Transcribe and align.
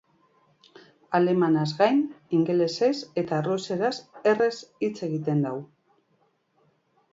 Alemanez 1.19 1.65
gain, 1.81 1.99
ingelesez 2.39 2.91
eta 3.23 3.41
errusieraz 3.43 3.93
erraz 4.35 4.51
hitz 4.89 4.93
egiten 5.11 5.47
du. 5.51 5.55